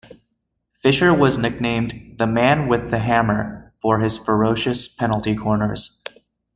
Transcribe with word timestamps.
Fischer 0.71 1.13
was 1.13 1.37
nicknamed 1.37 2.15
"The 2.17 2.25
Man 2.25 2.67
with 2.67 2.89
The 2.89 2.97
Hammer" 2.97 3.71
for 3.79 3.99
his 3.99 4.17
ferocious 4.17 4.87
penalty 4.87 5.35
corners. 5.35 6.01